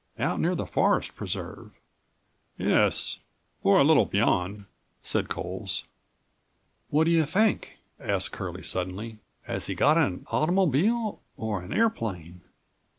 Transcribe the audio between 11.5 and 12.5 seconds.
an airplane?"